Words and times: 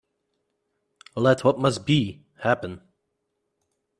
Let 1.15 1.43
what 1.43 1.59
must 1.59 1.85
be, 1.85 2.23
happen. 2.39 2.81